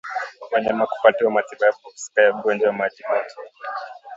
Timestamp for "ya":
2.21-2.31